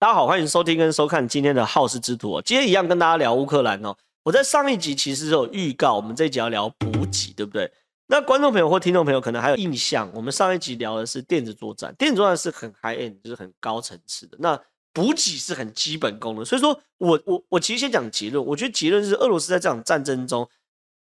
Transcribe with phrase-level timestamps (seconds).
[0.00, 2.40] 大家好，欢迎收听跟收看今天的好事之徒。
[2.42, 3.96] 今天一样跟大家聊乌克兰哦。
[4.22, 7.68] 我在上一集其实有预告，我们这一集要聊补给，对不对？
[8.06, 14.36] 那观众朋友或听众朋友可能还有印象，我们上一集聊的是电子作战，电子作战是很 high end，就是很高层次的。
[14.38, 14.56] 那
[14.92, 20.48] 补给是很基本功能，所以说我我我其实先讲结论，我觉得结论是俄罗斯在这场战争中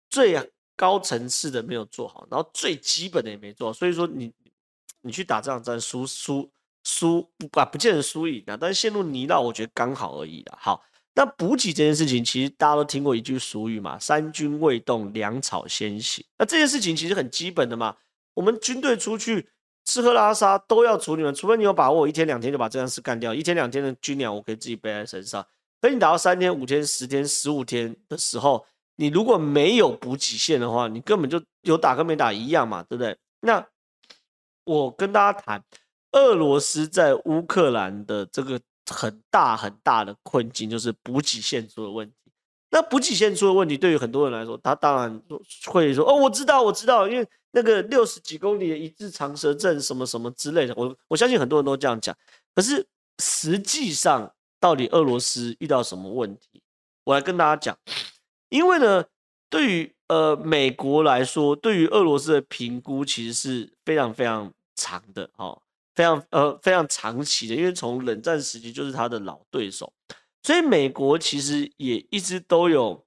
[0.08, 3.72] 最高层次的没有做好，然后最基本的也没做好。
[3.74, 4.32] 所以说你
[5.02, 6.50] 你去打这场战输输。
[6.88, 10.56] 输不啊，不见得输赢啊，但是陷入泥淖，我觉得刚好而已啦。
[10.58, 10.82] 好，
[11.14, 16.24] 那补给这件事情，其实大家都听过一句俗语嘛，“三军未动，粮草先行”。
[16.38, 17.94] 那这件事情其实很基本的嘛，
[18.32, 19.50] 我们军队出去
[19.84, 25.46] 吃喝拉撒都要处理嘛，除非你有把握，一天两天就把这件事干掉，一天两天的军粮我可以自己背在身上。
[25.82, 28.64] 等你打到三天、五天、十天、十五天的时候，
[28.96, 33.14] 你如果没有补给线的话，你根本就有打跟没打一样嘛，对不对？
[33.42, 33.64] 那
[34.64, 35.62] 我跟大家谈。
[36.12, 42.14] 俄罗斯在乌克兰的这个很大很大的困境，就是补给线出了问题。
[42.70, 45.22] 那补给线出了问题，对于很多人来说，他当然
[45.66, 52.14] 会说：“哦，我知道，我知道，因为那个六十几公里的一字长蛇阵，什么什么之类的。”我我相信很多人都这样讲。
[52.54, 52.86] 可是
[53.22, 56.62] 实际上，到底俄罗斯遇到什么问题？
[57.04, 57.76] 我来跟大家讲。
[58.50, 59.04] 因为呢，
[59.48, 65.60] 对于呃美国来说，对于俄罗斯的评估其实是非常非常长的哦。
[65.98, 69.92] 非常呃非常长期的，因为从冷战时期就是他的老对手，
[70.44, 73.04] 所以美国其实也一直都有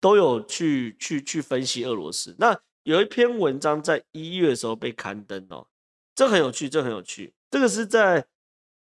[0.00, 2.34] 都有去去去分析俄罗斯。
[2.40, 5.68] 那有一篇文章在一月的时候被刊登哦，
[6.16, 7.32] 这很有趣，这很有趣。
[7.48, 8.26] 这个是在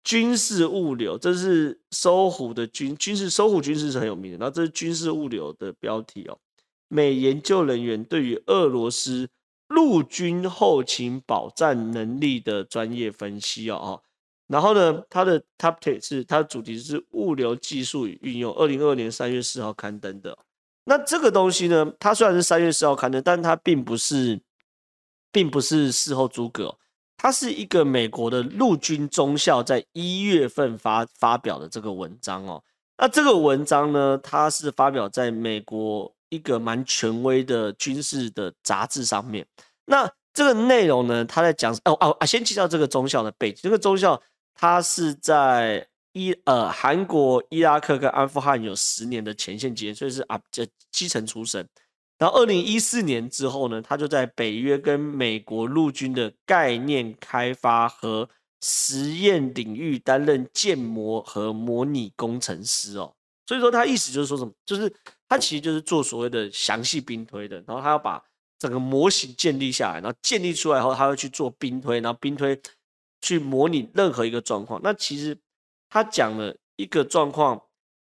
[0.05, 6.39] 军事物流，这是搜狐的军军事搜狐军事是很有名的，然后这是军事物流的标题哦。
[6.89, 9.31] 美研究人员对于俄罗斯。
[9.75, 14.03] 陆军后勤保障能力的专业分析哦，
[14.47, 20.37] 然后呢，它的 topic 是它的主题是物流技术与运用，二零二二年三月四号刊登的。
[20.85, 24.41] 那这个东西呢，它虽然是三月四号刊登，但它并不是，
[25.31, 26.77] 并不是事后诸葛，
[27.17, 32.63] 它是一个美国的陆军中校在一月份发发表的这个文章哦。
[32.99, 36.15] 那这个文章呢，它是发表在美国。
[36.33, 39.47] 一个蛮权威的军事的杂志上面，
[39.85, 43.61] 那这个内容呢，他在讲哦哦啊，先介绍这个中校的背景。
[43.63, 44.19] 这个中校
[44.55, 51.69] 他是在伊呃韩国、伊拉克跟阿富汗有十年的前线经验，所以是啊这基层出身。
[52.17, 58.27] 然后二零一四年之后呢，他就在北约跟美国陆军的概念开发和
[58.63, 63.13] 实验领域担任建模和模拟工程师哦。
[63.47, 64.91] 所以说他意思就是说什么，就是。
[65.33, 68.23] 他其实就是做所谓的详细兵推的，然后他要把
[68.59, 72.61] 整个模型建立下来，然后建立出来后，他会去做兵推，然后兵推
[73.23, 74.79] 去模拟任何一个状况。
[74.85, 75.35] 那其实
[75.89, 77.59] 他讲了一个状况，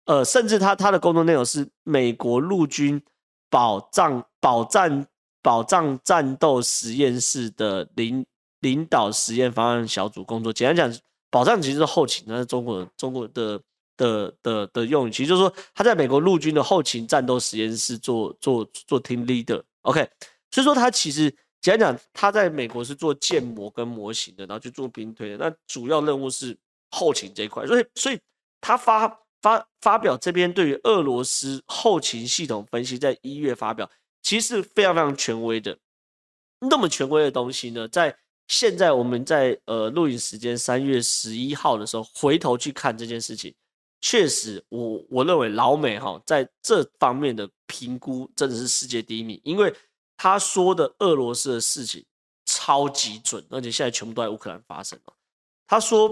[0.08, 3.02] 呃，甚至他他的工作内容是美国陆军
[3.50, 5.08] 保障保障
[5.42, 8.26] 保障战斗实验室的领
[8.60, 10.52] 领导实验方案小组工作。
[10.52, 13.62] 简单讲，保障其实是后勤，那是中国中国的。
[13.98, 20.08] 的的的用语，其实就是说他在美国陆军的后勤战斗实验室做做做 team leader，OK，
[20.52, 21.30] 所以说他其实
[21.62, 26.58] 简单讲，他在美国是做建模跟模型的，然后去做兵推的，那主要任务是
[26.92, 28.20] 后勤这一块，所以所以
[28.62, 29.08] 他发
[29.42, 33.90] 发发表这边对于俄罗斯后勤系统分析，在一月发表，
[34.22, 35.78] 其实是非常非常权威的，
[36.60, 38.16] 那么权威的东西呢，在
[38.48, 43.54] 现在我们在呃录影时间三月十一号的时候，回头去看这件事情。
[44.08, 49.76] 确实我，我认为老美哈在这方面的评估真的是世界第一名，因为
[50.16, 52.06] 他说的俄罗斯的事情
[52.46, 55.14] 超级准，而且现在全部都在乌克兰发生了。
[55.66, 56.08] 他说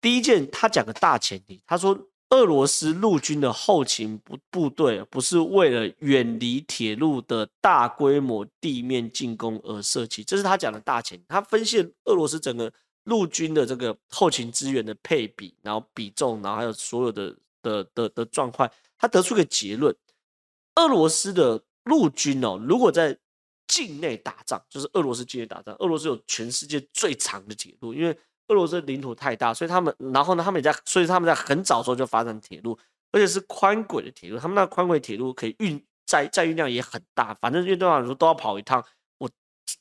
[0.00, 1.96] 第一件，他讲个大前提，他说
[2.30, 11.24] 俄罗斯陆军的后勤部部队不是为了远离铁路的大规模地面进攻而设计，这是他讲的大前提。
[11.28, 12.72] 他分析俄罗斯整个。
[13.04, 19.94] 陆军的这个后勤资源的配比，然后比重，然后还有所有的的的的状况，他得出个结论：
[20.76, 23.16] 俄罗斯的陆军哦，如果在
[23.66, 28.16] 境内打仗，就是俄罗斯境内打仗，俄罗斯有全世界最长的铁路，因为
[28.48, 32.78] 俄罗斯领土太大，所以他们，然后呢，他们也在，所以他们在很早时候就发展铁路，
[33.12, 38.84] 而且是宽轨的铁路，他们那宽轨铁路可以运载载运量也很大，反正运动来说都要跑一趟，
[39.18, 39.30] 我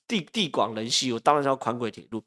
[0.08, 2.24] 地地广人稀，我当然要宽轨铁路。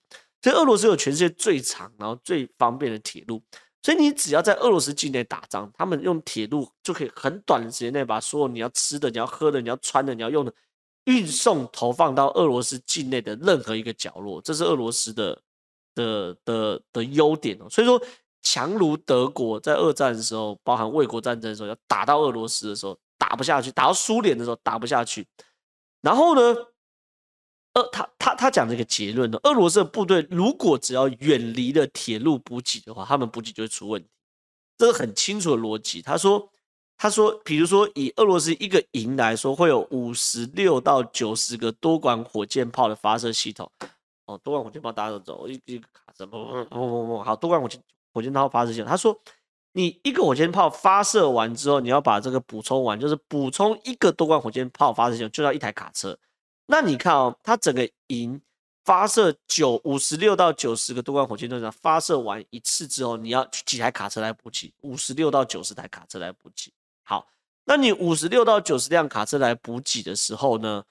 [0.47, 3.43] 所以俄罗斯有全世界最长，然后最方便的铁路，
[3.83, 10.55] 所以你只要在俄罗斯境内打仗，他们用铁路就可以很短的时间内把所有你要吃的、你要喝的、你要穿的、你要用的
[11.07, 15.43] 运送投放到俄罗斯境内的任何一个角落，这是俄罗斯的
[15.97, 17.67] 的的的优点哦。
[17.69, 18.01] 所以说，
[18.43, 25.27] 强如德国在二战的时候，包含卫国战争的时候，要打到俄罗斯的时候打不下去，打到苏联的时候打不下去。
[26.03, 26.55] 然后呢，
[27.77, 34.09] 呃，他他他讲这个结论呢，俄罗斯的部队如果只要远离了铁路补给的话，他们补给就会出问题。
[34.79, 36.01] 这个很清楚的逻辑。
[36.01, 36.51] 他说，
[36.97, 43.71] 他说，比如说以俄罗斯一个营来说，会有五十六到九十个多管火箭炮的发射系统。
[44.25, 47.79] 哦，多管火箭炮大家都走，一一个卡车，不不不不，好，多管火箭。
[48.15, 49.15] 火箭炮发射系统，他说，
[49.73, 56.19] 你一个火箭炮发射完之后，你要把这个补充完，就是补充一个多管火箭炮发射系统，就要一台卡车。
[56.67, 58.41] 那你看哦，它整个营
[58.85, 64.73] 发射九五十六到九十个多管火箭弹，发射完一次之后，你要几台卡车来补给？
[64.83, 66.73] 五十六到九十台卡车来补给。
[67.03, 67.27] 好，
[67.65, 70.85] 那你五十六到九十辆卡车来补给的时候呢，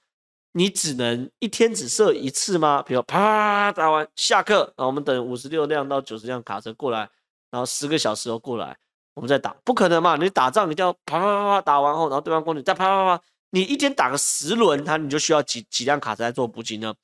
[0.52, 2.82] 你只能一天只射一次吗？
[2.82, 7.08] 比如啪打完下课，然后我们等五十六辆到九十辆卡车过来。
[7.48, 8.76] 然后十个小时后过来，
[9.14, 10.16] 我们再打，不可能嘛？
[10.16, 13.24] 你打仗，你一定要啪啪啪啪打完后，然后对方攻击再啪啪啪，
[13.56, 16.94] 你一天打个十轮，它你就需要几几辆卡车来做补给呢？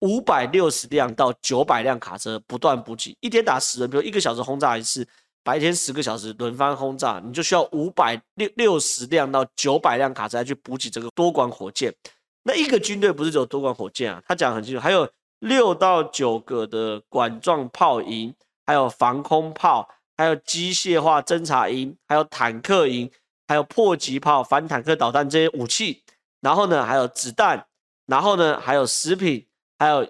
[0.00, 5.06] 五百六十辆到九百辆卡车不断补给，一天打十轮，比如一个小时轰炸一次，
[5.44, 11.94] 白天十个小时轮番轰炸，你就需要五百六六十辆到九百辆卡车来去补给这个多管火箭。
[12.42, 14.22] 那一个军队不是只有多管火箭啊？
[14.26, 15.06] 他讲很清楚，还有
[15.40, 18.34] 六到九个的管状炮营，
[18.64, 19.86] 还有防空炮。
[20.16, 23.08] 还有机械化侦察营，还有坦克营，
[23.48, 26.04] 还有迫击炮、反坦克导弹这些武器，
[26.40, 27.66] 然后呢，还有子弹，
[28.06, 29.48] 然后呢，还有食品，
[29.78, 30.08] 还有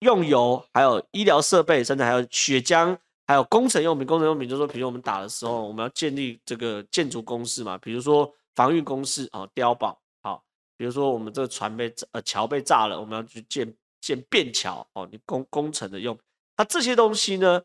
[0.00, 4.06] 用油，还有医疗设备，甚至还有血浆，还有工程用品。
[4.06, 10.42] 工程用品就是说，比如我们打的时候，我们要建立这个建筑工事嘛，比如说防御工事啊，碉堡，好，
[10.76, 16.18] 比如说我们这个船被呃桥被炸了，我们要去建建便桥哦，你工工程的用，
[16.56, 17.62] 那这些东西呢，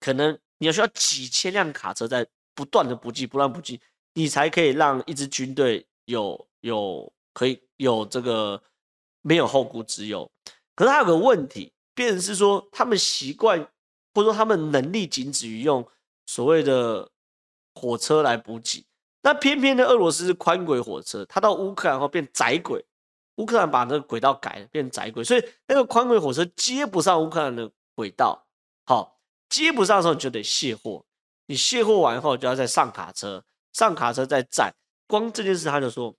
[0.00, 0.38] 可能。
[0.58, 3.80] 你要需要几千辆卡车在不断的补给，不断补给，
[4.14, 8.62] 你才可以让一支军队有有可以有这个
[9.22, 10.30] 没有后顾之忧。
[10.74, 13.58] 可是他有个问题，变成是说他们习惯
[14.14, 15.86] 或者说他们能力仅止于用
[16.26, 17.10] 所谓的
[17.74, 18.84] 火车来补给，
[19.22, 22.84] 那偏偏呢俄罗斯是宽轨火车，他到乌克兰后变窄轨，
[23.36, 28.46] 乌克兰把那个轨道改了变窄轨，所以那个宽轨火车接不上乌克兰的轨道，
[28.84, 29.12] 好。
[29.50, 31.04] 接不上的时候，你就得卸货。
[31.46, 34.74] 你卸货完后，就要再上卡车，上卡车再载。
[35.06, 36.16] 光这件事，他就说，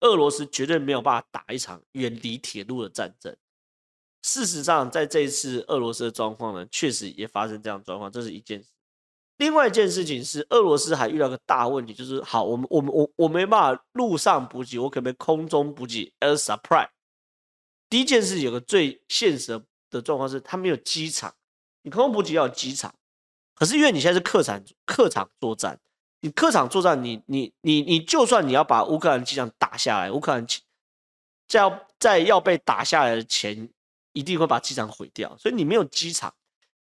[0.00, 3.36] 俄罗斯绝对没有办法打一场远离铁路的战争。
[4.22, 8.70] 事实上，在这一次俄罗斯的状况呢，确实也发生这样状况，这是一件事。
[9.38, 16.88] 另外一件事情是，俄罗斯还遇到个大问题，就是好，我们我们我我没办法陆上补给，我可不可以空中补给？Air supply。
[17.88, 19.60] 第一件事有个最现实
[19.90, 21.34] 的状况是，他没有机场。
[21.82, 22.94] 你空中补给要有机场，
[23.58, 25.76] 可是因为你现在是客场客场作战，
[26.20, 30.46] 你客场作战，你你你你就算你要把乌克兰机场打下来，乌克兰
[31.48, 33.68] 在要在要被打下来的前，
[34.12, 36.32] 一定会把机场毁掉，所以你没有机场。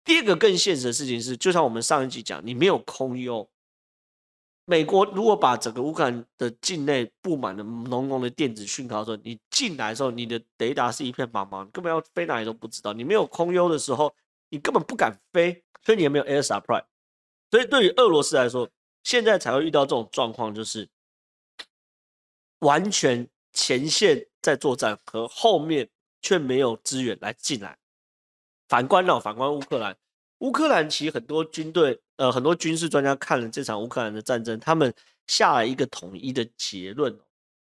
[0.04, 3.50] 第二个更现实的事情是，就像我们上一集讲，你没有空优。
[4.66, 12.92] 美国如果把整个乌克兰的境内布满了浓浓的电子讯号的时候，你进来的时候，你的雷达是一片茫茫，根本要飞哪里都不知道。
[12.92, 14.13] 你没有空优的时候。
[14.50, 16.84] 你根本不敢飞，所以你也没有 air supply。
[17.52, 18.70] 所以对于俄罗斯来说，
[19.04, 20.89] 现在才会遇到这种状况，就是
[22.60, 25.88] 完全前线在作战，和后面
[26.22, 27.77] 却没有资源来进来。
[28.68, 29.96] 反观呢，反观乌克兰，
[30.39, 34.92] 乌克兰其实很多军队，呃，很多军事专家看了这场乌克兰的战争，他们
[35.27, 37.15] 下了一个统一的结论，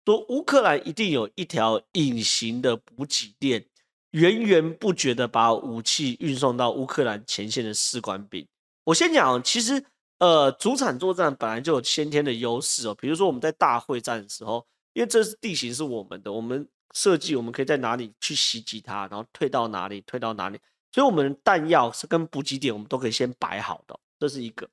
[0.06, 3.66] 说乌克兰一定有一条隐形的补给链。
[4.12, 8.46] 源源不绝的把武器运送到乌克兰前线的士官兵。
[8.84, 9.84] 我先讲，其实
[10.20, 12.96] 呃，主场作战本来就有先天的优势哦。
[12.96, 20.60] 比如说我们在大会战的时候，因为这是地形是我们的，我们设计我们可以在哪里去袭击它，然后退到哪里，退到哪里，
[20.92, 24.70] 所以我们弹药是跟补给点我们都可以先摆好的，这是一个。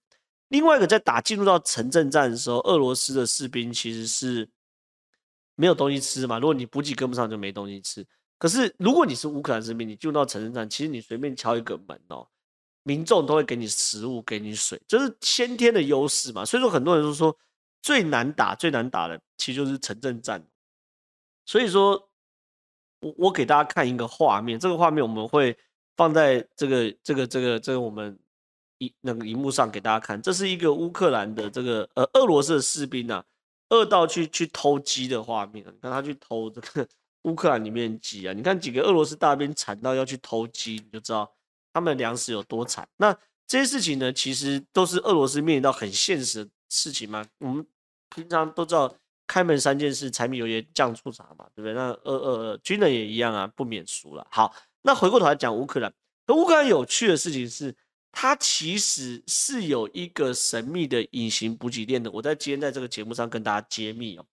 [0.49, 4.49] 另外一个，在打进入到城镇战的时候，俄罗斯的士兵其实是
[5.55, 8.05] 没有东西吃嘛，如果你补给跟不上，就没东西吃。
[8.39, 12.25] 可是，如果你是乌克兰士兵，你进入到城镇战，其实你随便敲一个门哦，
[12.85, 16.45] 民众都会给你食物，给你水，这是先天的优势嘛。
[16.45, 17.37] 所以说，很多人都说
[17.83, 20.47] 最难打、最难打的，其实就是城镇战。
[21.47, 22.09] 所以说，
[23.01, 25.59] 我我给大家看一个画面，这个画面我们会
[25.97, 28.17] 放在这个、这个、这个、这个我们
[28.79, 30.23] 一那个荧幕上给大家看。
[30.23, 33.25] 这是一个乌克兰的这个呃俄罗斯的士兵啊，
[33.71, 36.89] 饿到去去偷鸡的画面，你看他去偷这个。
[37.23, 41.31] 乌克兰里面鸡啊，你看几个俄罗斯大兵惨到要去偷鸡，你就知道
[41.73, 42.89] 他们粮食有多惨。
[42.97, 43.13] 那
[43.47, 47.25] 这些事情呢，其实都是俄罗斯面临到很现实的事情嘛。
[47.39, 47.67] 我们
[48.15, 48.95] 平常都知道，
[49.27, 51.75] 开门三件事：柴米油盐酱醋茶嘛，对不对？
[51.75, 54.27] 那呃呃，军人也一样啊，不免俗了。
[54.31, 55.93] 好，那回过头来讲乌克兰，
[56.29, 57.75] 乌克兰有趣的事情是，
[58.13, 62.11] 它其实是有一个神秘的隐形补给链的。
[62.11, 64.27] 我在今天在这个节目上跟大家揭秘哦。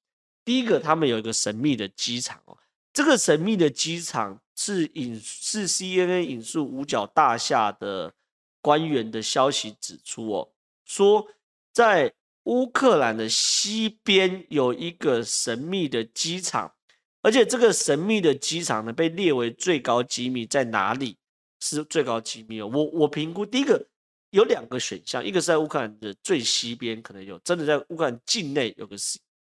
[0.44, 2.58] 第一个，他们有一个神秘的机场哦，
[2.96, 8.14] 这个神秘的机场是引是 CNN 引述五角大厦的
[8.62, 10.50] 官员的消息指出哦，
[10.86, 11.28] 说
[11.74, 16.74] 在乌克兰的西边有一个神秘的机场，
[17.22, 21.18] 而且这个神秘的机场呢被列为最高机密，在哪里
[21.60, 22.72] 是最高机密哦？
[22.74, 23.86] 我我评估第一个
[24.30, 28.96] 有两个选项，一个是在乌克兰的最西边，可能有真的在乌克兰境内有个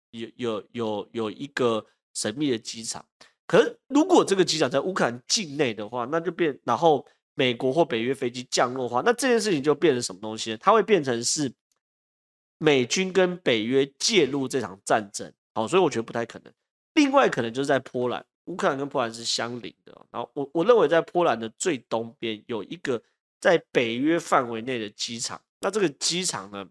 [0.10, 3.06] 有有有有一个神秘的机场，
[3.46, 10.58] 可是如果这个机场在乌克兰境内的话，那就变，然后美国或北约飞机降落的话，那这件事情就变成什么东西呢？
[10.60, 11.52] 它会变成是
[12.58, 16.54] 美军跟北约介入这场战争，好，所以我觉得不太可能。
[16.94, 23.02] 另外可能就是在波兰，乌克兰跟波兰是相邻的，然后我我认为在波兰的最东边有一个
[23.40, 26.68] 在北约范围内的机场，那这个机场呢？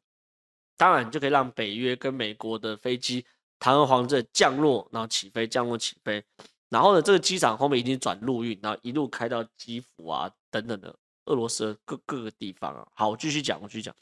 [0.79, 3.25] 当然就可以让北约跟美国的飞机
[3.61, 6.25] 堂而皇之降落，然后起飞，降落起飞。
[6.73, 12.87] 然后呢，这个机场后面已经转陆运，然后一路开到基辅啊等等的俄罗斯的各各个地方啊。
[12.95, 13.95] 好，我继续讲，我继续讲。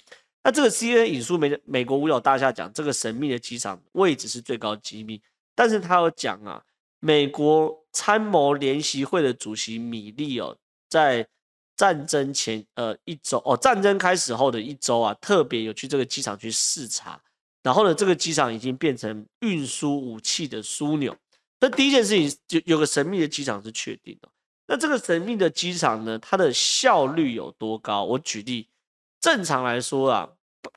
[0.44, 5.20] 那这个 CNN 引述美美国五角大厦讲，这个神秘的机场位置是最高机密，
[5.54, 6.62] 但是他有讲啊，
[7.00, 10.56] 美国参谋联席会的主席米利哦，
[10.88, 11.28] 在。
[11.76, 17.18] 战争前呃一周哦，战争开始后的一周啊，特别有去这个机场去视察，
[17.62, 21.16] 然后呢，这个机场已经变成运输武器的枢纽。
[21.60, 24.28] 那第一件事情就有个神秘的机场是确定的。
[24.66, 28.04] 那这个神秘的机场呢，它的效率有多高？
[28.04, 28.68] 我举例，
[29.20, 30.28] 正常来说啊，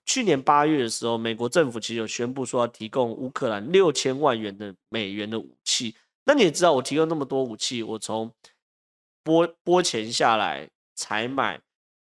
[0.05, 5.95] 去年八月的时候，美国政府其实有宣布说要提供乌克兰六千万元的美元的武器。
[6.25, 8.31] 那你也知道，我提供那么多武器，我从
[9.23, 10.69] 拨拨钱下来。
[10.95, 11.59] 采买，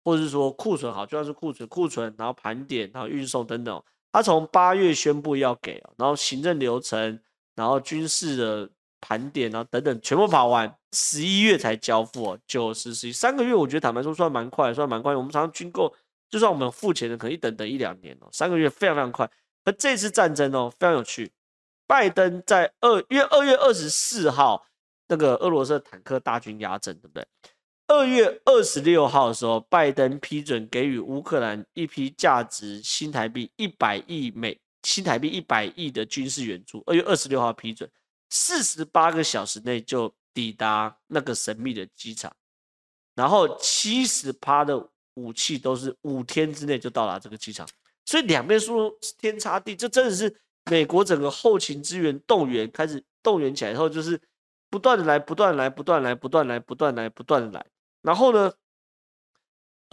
[0.03, 3.81] 或者是说库存好，就算是库存，库存，然后盘点，然后运送等等。
[4.11, 7.17] 他从八月宣布要给，然后行政流程，
[7.55, 8.69] 然后军事的
[9.01, 15.15] 盘点，啊等等，全部跑完，十一月才交付哦，九十十一三个月，我觉得坦白说算蛮快，算蛮快。
[15.15, 15.93] 我们常常军购，
[16.29, 19.29] 就算我们付钱的，可能一等等一两年哦，三个月非常非常快。
[19.65, 21.31] 而这次战争哦，非常有趣，
[21.87, 24.65] 拜登在二月二月二十四号，
[25.07, 27.25] 那个俄罗斯的坦克大军压阵，对不对？
[27.87, 36.83] 二月二十六号的时候，拜登批准给予乌克兰一批价值新台币一百亿美新台币一百亿的军事援助。
[36.85, 37.89] 二月二十六号批准，
[38.29, 42.31] 四十八个小时内就抵达那个神秘的机场，
[43.15, 47.67] 然后七十趴的武器都是五天之内就到达这个机场，
[48.05, 50.35] 所以两边说天差地，这真的是
[50.69, 54.19] 美国整个后勤资源动员开始动员起来以后，就是
[54.69, 57.65] 不断的来，不断来，不断来，不断来，不断来，不断来。
[58.01, 58.51] 然后呢，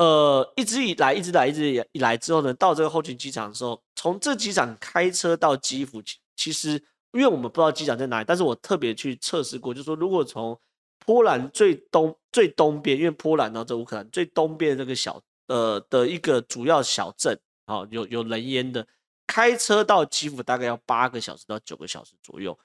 [0.00, 6.02] 呃，一直以来，一直来，一直以来之后呢，到这个后勤机场的时候，从这机场开车到基辅，
[6.35, 6.71] 其实
[7.12, 10.59] 因为我们不知道机场在哪里，但是我特别去测试过，就是说，如果从
[11.04, 18.87] 波兰最东最东边，因为波兰到这乌克兰最东边这个小呃的一个主要小镇，好、有有人烟的，
[19.26, 22.59] 开车到基辅大概要八个小时到九个小时左右，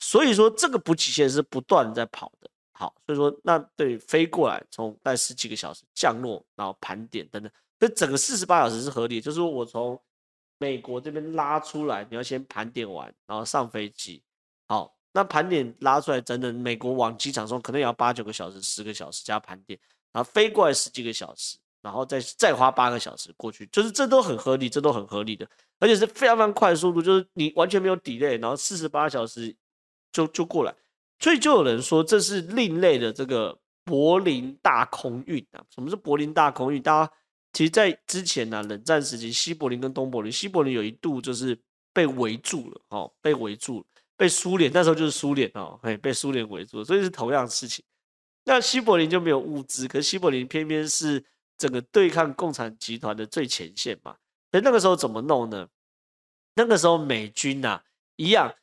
[0.00, 2.50] 所以说这个补给线是不断在跑的。
[2.80, 9.20] 好，所以说那对飞过来，从待十几个小时降落，然后盘点等等，这整个四十八小时是合理。
[9.20, 10.00] 就是我从
[10.56, 14.22] 美国这边拉出来，你要先盘点完，然后上飞机。
[14.66, 19.78] 好，那盘点拉出来，整整美国往机场送，可能也要八九个小时、十个小时加盘点，
[20.10, 25.46] 然后飞过来十几个小时，然后再再花八个小时过去，就是这都很合理，这都很合理的，
[25.80, 29.54] 而且是非常非常快速度，就是你完全没有 delay，然后四十八小时
[30.10, 30.74] 就就过来。
[31.20, 35.62] 所以就有人说这是另类的这个柏林大空运啊。
[35.70, 36.82] 什么是柏林大空运？
[36.82, 37.12] 大家
[37.52, 41.58] 其实，在之前呢、啊，冷战时期，西柏林跟东柏林，西柏林有一度就是
[41.92, 43.84] 被围住了，哦，被围住了，
[44.16, 47.84] 被苏联那时候就是苏联哦，嘿，被苏联围住了，所以是同样的事情。
[48.44, 51.22] 那西柏林就没有物资，可西柏林偏偏是
[51.58, 54.16] 整个对抗共产集团的最前线嘛。
[54.50, 55.68] 所以那个时候怎么弄呢？
[56.54, 57.82] 那个时候美军呐、
[58.16, 58.54] 一样。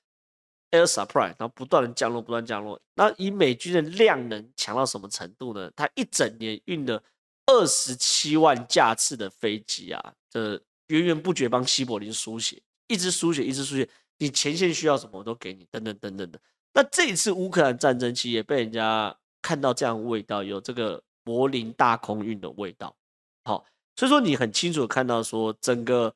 [0.71, 2.79] Air Supply，然后不断的降落，不断降落。
[2.95, 5.71] 那以美军的量能强到什么程度呢？
[5.75, 7.01] 他一整年运了
[7.45, 13.87] 二十七万架次的飞机啊，这源源不绝帮西柏林输血，一直输血，一直输血。
[14.17, 16.39] 你前线需要什么，我都给你，等等等等的。
[16.73, 22.95] 那这一次乌克兰战争期也被人家看到这样味道，有这个柏林大空运的味道。
[23.43, 26.13] 好，所以说你很清楚看到说整个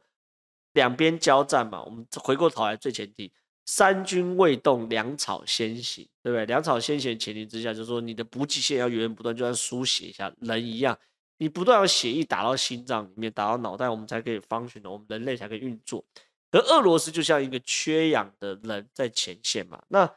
[0.74, 3.31] 两边交战嘛，我们回过头来最前提，
[3.72, 6.46] 三军未动，粮草先行，对不对？
[6.46, 11.00] 粮草先行前提之下，就是说你的补给线要源源不断，就像输血一下人一样，
[11.38, 16.04] 你不断要血液打到心脏里面，打到脑袋，我们才可以 function，我们人类才可以运作。
[16.51, 20.13] 而俄罗斯就像一个缺氧的人在前线嘛，那。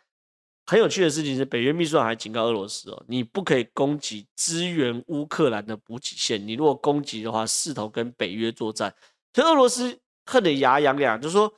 [0.66, 8.90] 很有趣的事情是，北约秘书长还警告俄罗斯哦，你不可以攻击支援乌克兰的补给线，你如果攻击的话，视同跟北约作战。
[9.34, 11.52] 所以俄罗斯恨得牙痒痒，就说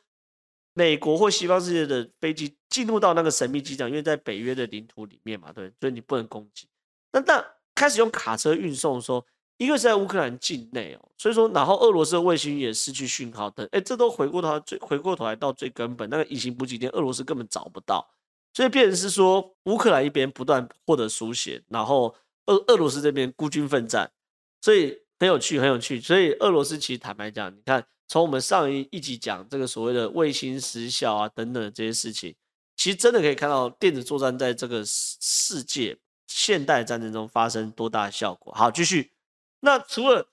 [0.78, 6.68] 美国或西方世界的飞机进入到那个神秘机场，因为在北约的领土里面嘛，对，所以你不能攻击。
[7.12, 7.42] 那但
[7.74, 9.24] 开始用卡车运送的时候，
[9.56, 18.06] 因为是在乌克兰境内哦，所以说，然后俄罗斯的卫星也失去讯号等，哎，这都回过头最回过头来到最根本，那个隐形补给点，俄罗斯根本找不到。
[18.52, 22.14] 所以变成是说，乌克兰一边不断获得输血，然后
[22.46, 24.10] 俄俄罗斯这边孤军奋战，
[24.60, 26.00] 所以很有趣，很有趣。
[26.00, 32.34] 所以俄罗斯其实坦白讲，你看从我们上一一集讲这个所谓的卫星失效啊等等这些事情，
[32.76, 38.52] 其实真的可以看到电子作战在这个世世界现代战争中发生多大的效果。
[38.52, 39.12] 好，继续。
[39.60, 40.28] 那除了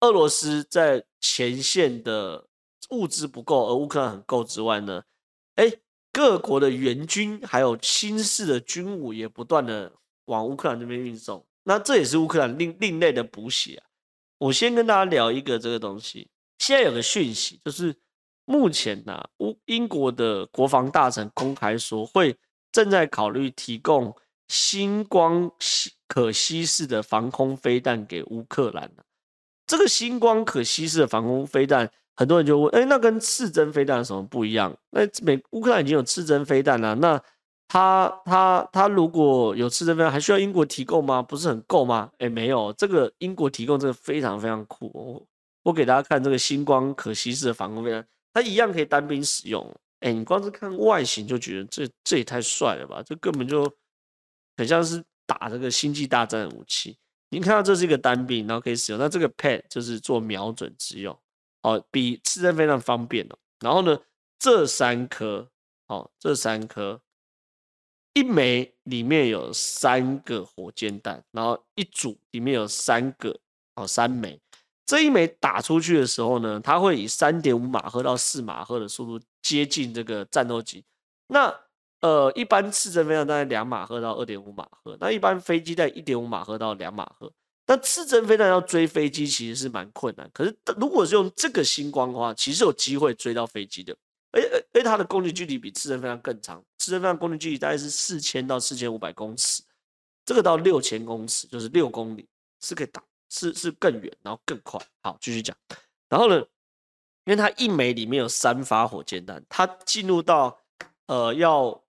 [0.00, 2.46] 俄罗斯在前线的
[2.90, 5.02] 物资不够，而乌克兰很够之外呢？
[5.56, 5.72] 哎。
[6.14, 9.90] 各国的援军还有新式的军武也不断的
[10.26, 13.86] 往乌克兰这边运送，那这也是乌克兰另另类的补给啊。
[14.36, 16.28] 我先跟大家聊一个这个东西，
[16.62, 17.92] 现在有个讯息，就是
[18.44, 22.36] 目前呢、啊，乌英国的国防大臣公开说，会
[22.70, 24.14] 正在考虑提供
[24.46, 25.50] 星光
[26.06, 28.88] 可携式的防空飞弹给乌克兰。
[29.66, 31.90] 这个星光可携式的防空飞弹。
[32.14, 34.72] 很多人就问，哎、那跟刺针飞弹有什么不一样？
[34.90, 37.20] 那美乌克兰已经有刺针飞弹了，那
[37.66, 41.20] 他他他如果有刺针飞弹，还需要英国提供吗？
[41.20, 42.08] 不是很够吗？
[42.18, 44.88] 哎、没有，这个英国提供这个非常非常酷。
[44.94, 45.26] 我
[45.62, 49.74] 我给大家看这个星光可携式的防空飞弹，它一样可以单兵使用。
[50.00, 53.00] 哎、你光是看外形就觉得这这也太帅了吧？
[53.04, 53.72] 这根本就
[54.56, 56.98] 很像是打这个星际大战的武器。
[57.28, 61.16] 你看到这是一个单兵，然后可以使用，那这个 pad 就是做瞄准之用。
[61.62, 63.38] 哦，比刺针非常方便哦。
[63.60, 63.96] 然后呢，
[64.40, 65.48] 这三颗，
[65.86, 67.00] 哦，这三颗，
[68.14, 73.38] 一枚里面有三个火箭弹，然后一组里面有三个，
[73.76, 74.41] 哦，三枚。
[74.84, 80.84] 这一枚打出去的时候呢，它会以三点五马赫到四马赫的速度接近这个战斗机。
[81.28, 81.54] 那
[82.00, 87.32] 呃，一般次针飞弹大概两马赫到二点五马赫，那一般飞机在一点五马赫到两马赫。
[87.64, 93.96] 那次针飞弹要追飞机其实是蛮困难，可是如果是用这个星光的话，其实有机会追到飞机的。
[94.32, 99.62] 而而而它的攻击距离比次针飞弹更长，次针飞弹攻击距离大概是四千到四千五百公尺，
[100.26, 102.26] 这个到六千公尺就是六公里
[102.60, 103.00] 是可以打，
[103.32, 104.78] 是是更远，然后更快。
[105.02, 105.56] 好，继续讲。
[106.08, 106.36] 然后呢，
[107.24, 110.60] 因为它一枚里面有三发火箭弹，它进入到
[111.06, 111.82] 呃要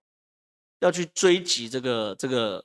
[0.80, 2.64] 要去追击这个这个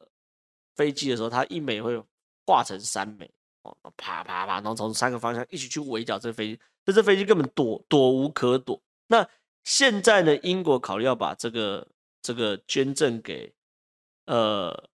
[0.76, 2.02] 飞机的时候，它一枚会。
[2.50, 3.30] 化成三枚
[3.62, 8.82] 哦，啪啪啪，然后从三个方向一起去围剿这飞机，这这飞机根本躲躲无可躲。
[9.06, 9.30] 那
[9.64, 11.88] 现在呢，英国考虑要把这个
[12.24, 13.54] 这个捐赠给
[14.26, 14.90] 呃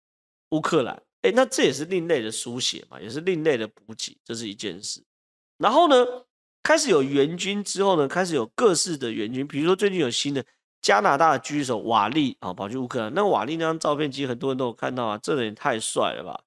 [0.50, 5.04] 乌克兰，哎，那这也是另类的书写嘛，也是另类的补给，这是一件事。
[5.58, 6.06] 然后呢，
[6.62, 10.46] 开始有援军之后呢，开始有各式的援军，比如说最近有新的
[10.84, 13.12] 加拿大的狙击手瓦利啊，跑去乌克兰。
[13.16, 16.44] 那瓦利那张照片，其实很多人都有看到啊，这人也太帅了吧！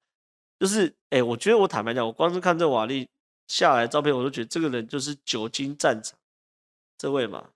[0.57, 3.09] 就是，哎、我觉得我坦白讲，我光是看这瓦力
[3.47, 6.17] 下来照片，我都觉得这个人就是久经战场，
[6.97, 7.49] 这位嘛，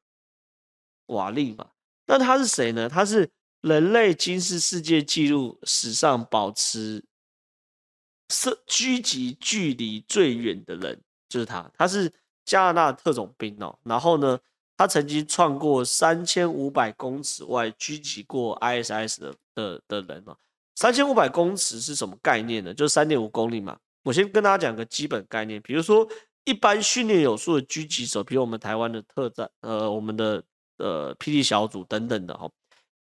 [1.05, 1.69] 瓦力嘛。
[2.05, 2.89] 那他是谁呢？
[2.89, 3.29] 他是
[3.61, 7.03] 人类军事世界纪录史上保持
[8.33, 11.69] 射狙击距离最远的人，就是他。
[11.77, 12.11] 他是
[12.43, 13.77] 加拿大特种兵哦。
[13.83, 14.39] 然后呢，
[14.75, 20.35] 他曾经创过三千五百公尺外狙击过 ISS 的的的人哦。
[20.75, 22.73] 三千五百公尺是什么概念呢？
[22.73, 23.77] 就是三点五公里嘛。
[24.03, 26.05] 我先跟大家讲个基本概念，比如说
[26.45, 30.43] 一般训练有素的狙击手，比如我们台湾的特战，呃，我们的
[30.77, 32.49] 呃霹雳小组等等的哈，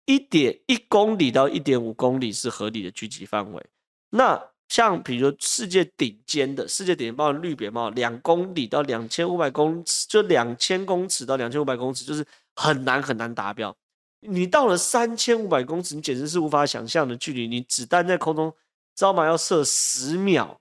[0.07, 3.65] 一点一公里到一点五公里是合理的狙击范围。
[4.11, 13.75] 那像比如世界顶尖的世界顶尖包括绿扁帽，两公里到两千五百公尺，就两千公尺到两千五百公尺，就是很难很难达标。
[14.21, 17.47] 你到了三千五百公尺，你简直是无法想象的距离。
[17.47, 18.53] 你子弹在空中，
[18.95, 19.25] 知道吗？
[19.25, 20.61] 要射十秒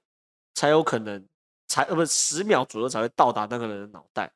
[0.53, 1.27] 才有可能，
[1.67, 4.31] 才呃不十秒左右才会到达那个人的脑袋。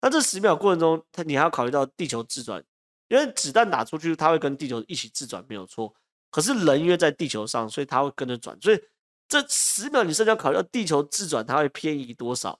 [0.00, 2.62] 那这十秒过程中，他你还要考虑到地球自转，
[3.08, 5.92] 因为子弹打出去，它会跟地球一起自转，没有错。
[6.30, 8.56] 可是人约在地球上，所以它会跟着转。
[8.60, 8.80] 所以
[9.30, 12.58] 这十秒你甚至要考虑到地球自转，它会偏移多少？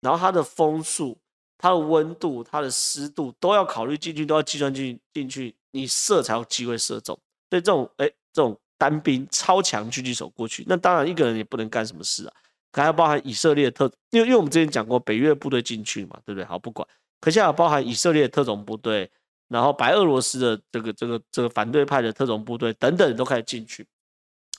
[0.00, 1.16] 然后它的风速、
[1.56, 7.16] 它的温度、它的湿度都要考虑进去，都要计算进进去，你射才有机会射中。
[7.48, 12.34] 所以这种哎，这种单兵超强狙击手过去，那当然一个人也不能干什么事啊，
[12.72, 16.44] 还要包含以色列特，因为因为我们之前讲过北约部队进去嘛，对不对？
[16.44, 16.86] 好，不管，
[17.20, 19.08] 可现在包含以色列特种部队，
[19.46, 23.86] 然后白俄罗斯的这个这个这个反对派的特种部队等等都开始进去，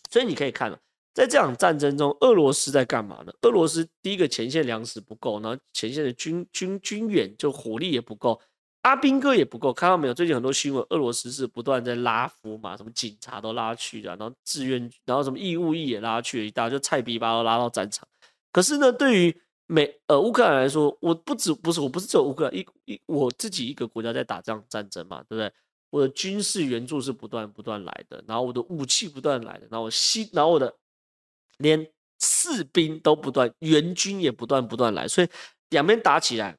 [0.10, 0.80] 所以你可以看了。
[1.13, 3.34] 在这场战争中，俄罗斯在干嘛呢？
[3.41, 8.39] 俄罗斯第一个前线粮食不够，然后前线的军军军援就火力也不够，
[8.84, 9.74] 阿兵哥也不够。
[9.74, 10.13] 看到没有？
[10.13, 18.08] 最近很多新闻，俄罗斯是不断在拉夫嘛，什么警察都拉去的，然后志愿，然后什么义务役也拉去了一大，就菜逼巴都拉到战场。
[18.54, 25.52] 可是呢，对于美呃乌克兰来说，我不止不是我不是只有乌克兰一一我自己一个国家在打这样战争嘛，对不对？
[25.89, 30.74] 我的军事援助是不断不断来的，然后我的武器不断来的，然后我西，然后我的。
[31.60, 31.88] 连
[32.19, 35.28] 士兵都不断，援军也不断不断来，所以
[35.69, 36.58] 两边打起来，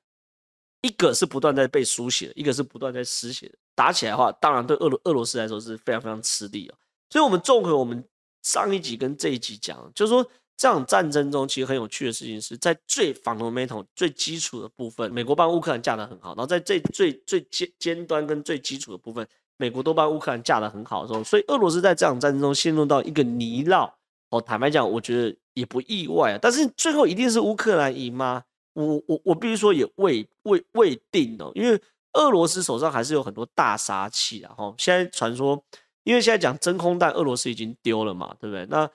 [0.80, 3.52] 一个是不断在被输血，一个是不断在失血。
[3.74, 6.74] 打起来的话，当然对俄罗俄罗斯来说是非常非常吃力哦。
[7.10, 8.02] 所以，我们综合我们
[8.42, 10.22] 上一集跟这一集讲，就是说
[10.56, 23.90] 这场战争中其实很有趣的事情是在最 fundamental 最基础的部分，美国帮乌克兰架得很好，然后在最最最尖尖端跟最基础的部分，美国都帮乌克兰架得很好的时候，所以俄罗斯在这场战争中陷入到一个泥淖。
[24.30, 26.38] 哦，坦白讲，我觉得也不意外啊。
[26.40, 28.42] 但是最后一定是乌克兰赢吗？
[28.72, 31.80] 我我我必须说也未未未定哦，因为
[32.12, 34.54] 俄罗斯手上还是有很多大杀器啊。
[34.56, 35.62] 哈，现在传说，
[36.04, 38.64] 因为现在讲真空弹，俄罗斯已经丢了嘛，对不对？
[38.66, 38.88] 那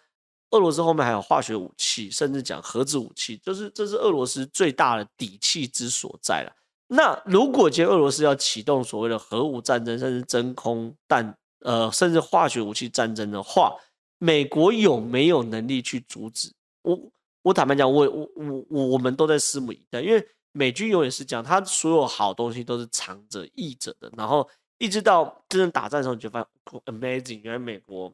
[0.52, 6.56] 俄罗斯后面还有化学武器，甚至讲核子武器，就是这是俄罗斯最大的底气之所在了。
[6.88, 13.76] 那如果今天俄罗斯要启动所谓的核武战争，甚至真空弹，呃，甚至化学武器战争的话，
[14.18, 16.52] 美国有没有能力去阻止？
[16.82, 26.40] 我我坦白讲，我我我我们都在拭目以待，因为美军永远是讲，他所有好东西都是藏着掖着的，然后一直到真正打战的时候，你就发
[26.72, 28.12] 现 amazing，原来美国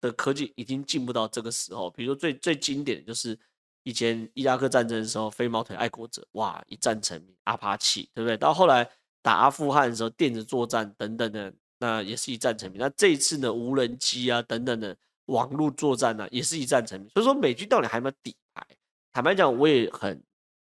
[0.00, 1.90] 的科技已经进步到这个时候。
[1.90, 3.36] 比如说最最经典的就是
[3.84, 8.36] 以前伊拉克战争的时候，飞毛腿爱国者哇一战成名，阿帕奇对不对？
[8.36, 8.88] 到后来
[9.22, 12.80] 打阿富汗的时候，电子作战等等的，那也是一战成名。
[12.80, 14.96] 那这一次呢，无人机啊等等的。
[15.28, 17.08] 网络作战呢、也是一战成名。
[17.14, 18.66] 所以说，美军到底还有没有底牌？
[19.12, 20.22] 坦白讲，我也很、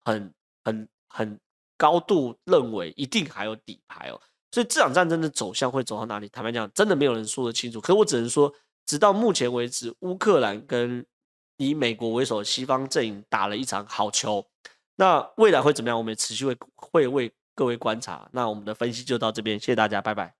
[0.05, 1.39] 很、很、很
[1.77, 4.21] 高度认为一定还有底牌哦。
[4.51, 6.27] 所以这场战争的走向会走到哪里？
[6.29, 7.79] 坦白讲，真的没有人说得清楚。
[7.79, 8.51] 可我只能说，
[8.85, 11.05] 直到目前为止，乌克兰跟
[11.57, 14.45] 以美国为首的西方阵营打了一场好球。
[14.95, 15.97] 那未来会怎么样？
[15.97, 18.27] 我们也持续会会为各位观察。
[18.33, 20.38] 那我们的分析就到这边，谢谢大家，拜拜。